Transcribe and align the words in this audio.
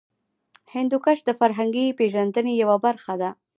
هندوکش 0.73 1.17
د 1.25 1.29
فرهنګي 1.39 1.85
پیژندنې 1.99 2.53
یوه 2.61 2.77
برخه 2.85 3.13
ده. 3.21 3.29